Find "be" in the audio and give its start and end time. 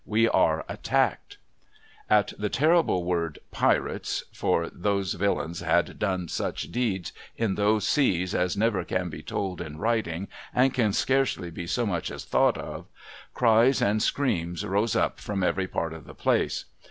9.11-9.21, 11.51-11.67